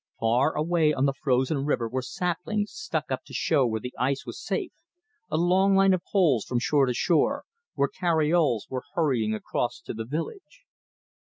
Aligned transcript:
Far 0.19 0.55
away 0.57 0.93
on 0.93 1.05
the 1.05 1.13
frozen 1.13 1.63
river 1.63 1.87
were 1.87 2.01
saplings 2.01 2.71
stuck 2.71 3.11
up 3.11 3.21
to 3.25 3.35
show 3.35 3.67
where 3.67 3.79
the 3.79 3.93
ice 3.99 4.25
was 4.25 4.43
safe 4.43 4.71
a 5.29 5.37
long 5.37 5.75
line 5.75 5.93
of 5.93 6.01
poles 6.11 6.43
from 6.43 6.57
shore 6.57 6.87
to 6.87 6.93
shore 6.95 7.43
and 7.77 7.87
carioles 7.93 8.65
were 8.67 8.81
hurrying 8.95 9.35
across 9.35 9.79
to 9.81 9.93
the 9.93 10.05
village. 10.05 10.63